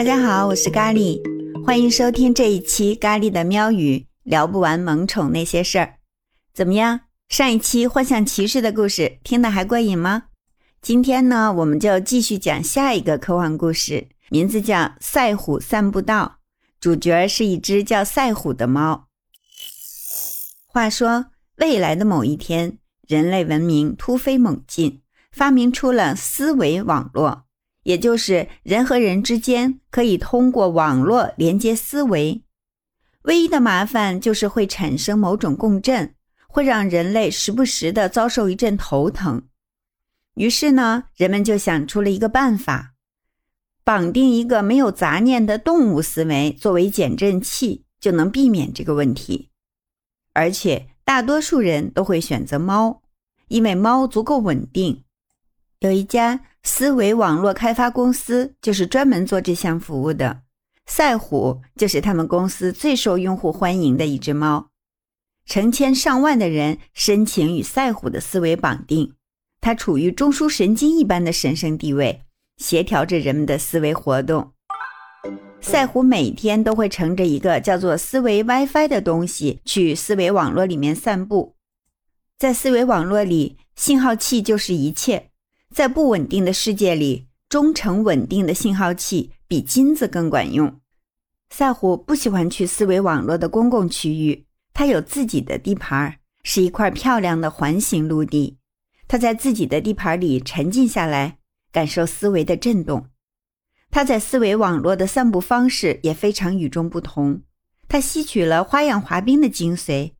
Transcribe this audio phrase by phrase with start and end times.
[0.00, 1.20] 大家好，我是咖喱，
[1.62, 5.96] 欢迎收听这一期咖喱的喵语，聊不完萌宠那些事儿。
[6.54, 7.00] 怎么样？
[7.28, 10.22] 上一期幻象骑士的故事听得还过瘾吗？
[10.80, 16.38] 今天呢，我们就继续讲下一个科幻故事，名字叫《赛虎散步道》，
[16.80, 19.06] 主角是一只叫赛虎的猫。
[20.64, 21.26] 话说，
[21.56, 27.42] 未来的某一天，人类文明突飞猛进，发明出了思维网络。
[27.82, 32.42] 也就是人和人之间可以通过网络连接思维，
[33.22, 36.14] 唯一的麻烦就是会产生某种共振，
[36.46, 39.42] 会让人类时不时的遭受一阵头疼。
[40.34, 42.92] 于是呢，人们就想出了一个办法，
[43.82, 49.48] 绑定一个没有杂念的动物思维作为减震器，就能避免这个问题。
[50.34, 53.00] 而且大多数人都会选择猫，
[53.48, 55.02] 因为猫足够稳定。
[55.78, 56.42] 有一家。
[56.62, 60.42] 思维网络开发公司就是专门做这项服务的。
[60.86, 64.70] 赛虎就是他们公司最受用户欢迎的一只猫，
[65.46, 69.14] 成千上万的人申请与赛虎的思维绑定，
[69.60, 72.22] 它处于中枢神经一般的神圣地位，
[72.56, 74.52] 协调着人们的思维活动。
[75.60, 81.54] 赛虎每天都会乘着一个叫做思维 WiFi 的东西去思维网络里面散步，
[82.38, 85.29] 在思维网络里，信号器就是一切。
[85.74, 90.80] 在不稳定的世界里，忠诚稳定的信号器比金子更管用。
[91.50, 98.58] 赛虎不喜欢去思维网络的公共区域，它有自己的地盘，是一块漂亮的环形陆地。
[99.06, 101.38] 它在自己的地盘里沉静下来，
[101.72, 103.06] 感受思维的震动。
[103.90, 107.42] 它在思维网络的散步方式也非常与众不同。
[107.88, 110.12] 它吸取了花样滑冰的精髓。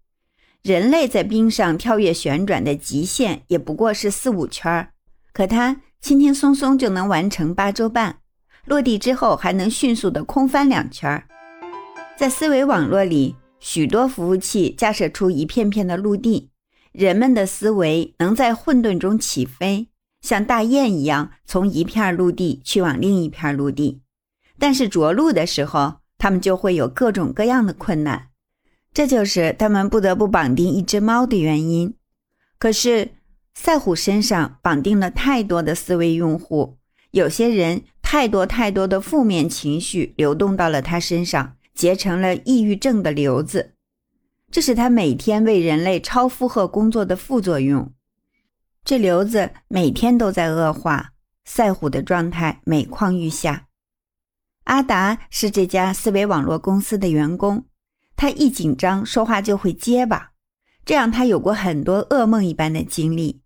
[0.62, 4.92] 人类在冰上跳跃旋转的极限也不过是四五圈儿。
[5.32, 8.18] 可它轻轻松松就能完成八周半，
[8.64, 11.28] 落地之后还能迅速的空翻两圈儿。
[12.16, 16.50] 在思维网络里，许多服务器架设出一片片的陆地，
[16.92, 19.88] 人们的思维能在混沌中起飞，
[20.20, 24.02] 像大雁一样从一片陆地去往另一片陆地。
[24.58, 28.28] 但是着陆的时候，他们就会有各种各样的困难，
[28.92, 31.94] 这就是他们不得不绑定一只猫的原因。
[32.58, 33.12] 可是。
[33.54, 36.78] 赛虎身上绑定了太多的思维用户，
[37.10, 43.74] 有些人太多太多的负面情绪流动到了他身上，结成了抑郁症的瘤子。
[44.50, 47.92] 这是他每天为人类超负荷工作的副作用。
[48.84, 51.12] 这瘤子每天都在恶化，
[51.44, 53.66] 赛虎的状态每况愈下。
[54.64, 57.66] 阿达是这家思维网络公司的员工，
[58.16, 60.29] 他一紧张说话就会结巴，
[60.84, 63.42] 这让他有过很多噩梦一般的经历。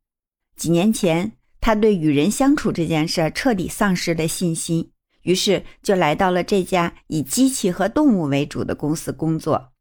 [0.56, 4.90] 几年前，他对与人相处这件事彻底丧失了信心，
[5.22, 9.72] 于是就来到了这家以机器和动物为主的公司工作。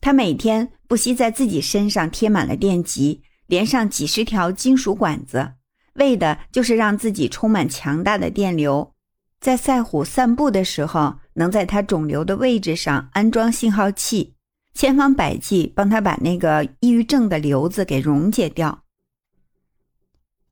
[0.00, 5.54] 他每天不惜在自己身上贴满了电极，连上几十条金属管子，
[5.94, 8.94] 为的就是让自己充满强大的电流，
[9.40, 14.35] 在赛虎散步的时候，能在他肿瘤的位置上安装信号器，
[14.76, 18.82] 千方百计帮他把那个抑郁症的瘤子给溶解掉。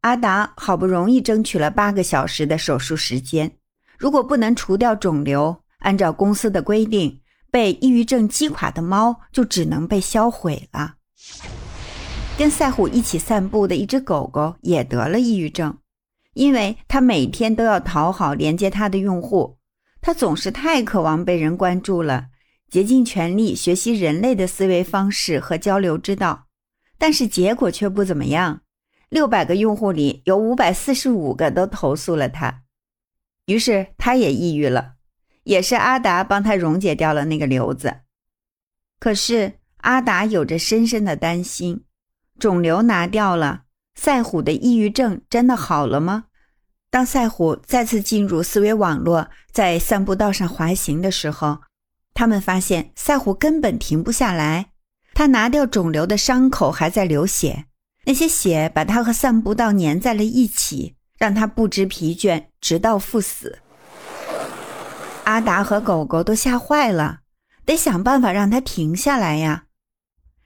[0.00, 3.52] 阿达好不容易争取了八个小时的手术时间，
[3.98, 7.20] 如果不能除掉肿瘤，按照公司的规定，
[7.50, 10.94] 被抑郁症击垮的猫就只能被销毁了。
[12.38, 15.76] 跟赛虎一起散步的一只狗狗也得了抑郁症，
[16.32, 19.58] 因为它每天都要讨好连接它的用户，
[20.00, 22.26] 它总是太渴望被人关注了，
[22.74, 26.48] 竭尽全力学习人类的思维方式和交流之道，
[26.98, 28.62] 但是结果却不怎么样。
[29.08, 32.62] 六百个用户里有五百四十五个都投诉了他，
[33.46, 34.94] 于是他也抑郁了。
[35.44, 37.98] 也是阿达帮他溶解掉了那个瘤子。
[38.98, 41.84] 可是阿达有着深深的担心：
[42.40, 46.24] 肿瘤拿掉了，赛虎的抑郁症真的好了吗？
[46.90, 51.60] 当赛虎再次进入思维网络，在散步道上滑行的时候，
[52.14, 54.70] 他们发现赛虎根本停不下来。
[55.12, 57.66] 他拿掉肿瘤的伤口还在流血。
[58.06, 63.60] 那些血把他和散步道粘在了一起，让他不知疲倦，直到赴死。
[65.24, 67.20] 阿达和狗狗都吓坏了，
[67.64, 69.64] 得想办法让他停下来呀。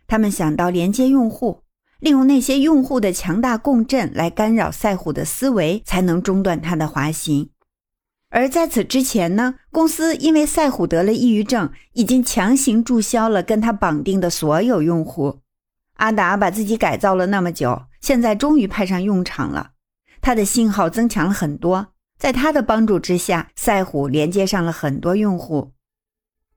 [0.07, 1.65] 他们想到连接用户，
[1.99, 7.51] 利用那些用户的强大共振来干扰赛虎的思维，才能中断他的滑行。
[8.31, 15.41] 而在此之前呢，公司因为赛虎得了抑郁症，已经强行注销了跟他绑定的所有用户。
[15.95, 19.71] 阿达把自己改造了那么久，现在终于派上用场了。
[20.21, 25.73] 他的信号增强了很多，在他的帮助之下，赛虎连接上了很多用户。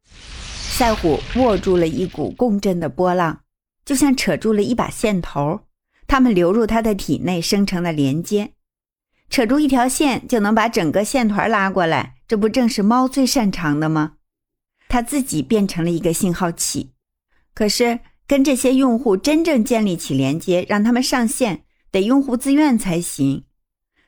[0.03, 3.41] 赛虎握住了一股共振的波浪，
[3.85, 5.61] 就像扯住了一把线头，
[6.05, 8.53] 它们流入他的体内，生成了连接。
[9.31, 14.15] 扯住一条线就能把整个线团拉过来，这不正是猫最擅长的吗？
[14.89, 16.91] 它自己变成了一个信号器，
[17.53, 23.45] 可是跟这些用户真正建立起连接，让他们上线，得用户自愿才行。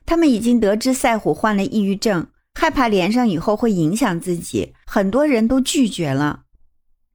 [0.06, 6.44] 他们已经得知赛虎患了抑郁症，害怕连上以后会影响自己，很多人都拒绝了。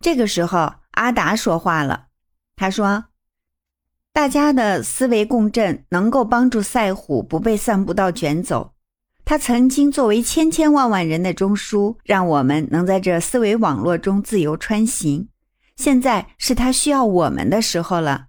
[0.00, 2.06] 这个时候，阿达说话了。
[2.56, 3.04] 他说
[4.18, 8.72] ：“大家的思维共振能够帮助赛虎不被散步道卷走。
[9.24, 15.28] 他曾经作为千千万万人的中枢，让我们能在这思维网络中自由穿行。
[15.76, 18.26] 现在是他需要我们的时候了。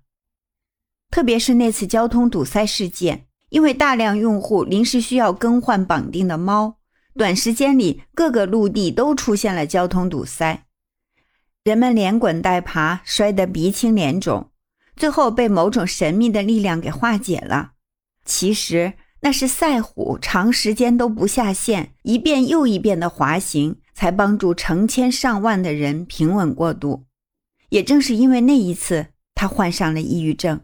[1.09, 6.77] 特别是那次交通堵塞事件，因为大量用户临时需要更换绑定的猫，
[7.15, 10.67] 短时间里各个陆地都出现了交通堵塞。”
[11.65, 14.51] 人们连滚带爬，摔得鼻青脸肿，
[14.99, 17.71] 最后被某种神秘的力量给化解了。
[18.25, 27.05] 其实那是赛虎长时间都不下线，一遍又一遍的滑行，才帮助成千上万的人平稳过渡。
[27.69, 30.59] 也正是因为那一次，他患上了抑郁症。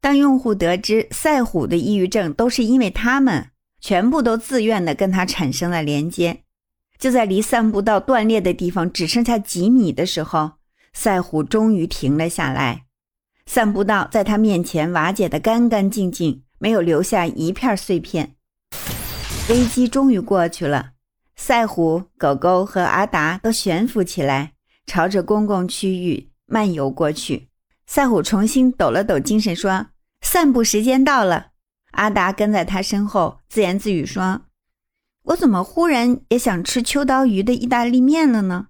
[0.00, 6.42] 当用户得知赛虎的抑郁症都是因为他们，全部都自愿的跟他产生了连接。
[6.98, 10.52] 就在离散步道断裂的地方只剩下几米的时候，
[10.92, 12.83] 赛虎终于停了下来。
[13.46, 18.34] 散步道在他面前瓦解得干干净净，没有留下一片碎片。
[19.48, 20.92] 危机终于过去了，
[21.36, 24.52] 赛虎、狗狗和阿达都悬浮起来，
[24.86, 27.48] 朝着公共区域漫游过去。
[27.86, 29.88] 赛虎重新抖了抖精神，说
[30.22, 31.48] ：“散步时间到了。”
[31.92, 34.40] 阿达跟在他身后，自言自语说。
[35.24, 38.68] 我怎么忽然也想吃秋刀鱼的意大利面了呢？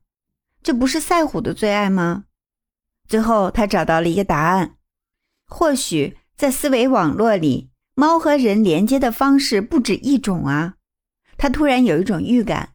[0.62, 2.24] 这不是赛虎的最爱吗？
[3.08, 4.76] 最后，他找到了一个答案：
[5.46, 10.74] 或许在思维网络里，猫和人连接的方式不止一种啊！
[11.36, 12.70] 他突然有一种预感，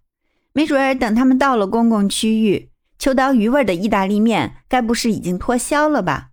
[0.54, 6.30] 没准儿等他们到了公共区域，秋刀鱼味的意大利面该不是已经脱销了吧？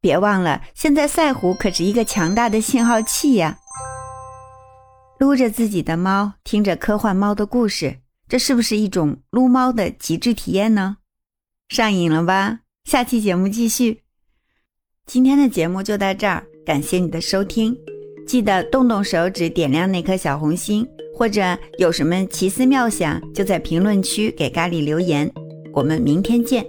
[0.00, 3.58] 别忘了，现在赛虎可是一个强大的信号器呀！
[5.18, 10.96] 撸着自己的猫，听着科幻猫的故事，这是不是一种撸猫的极致体验呢？
[11.68, 12.61] 上瘾了吧？
[12.84, 14.02] 下期节目继续。
[15.06, 17.76] 今天的节目就到这儿，感谢你的收听，
[18.26, 25.32] 记得动动手指点亮那颗小红心，或者有什么奇思妙想，就在评论区给咖喱留言。
[25.72, 26.66] 我们明天见。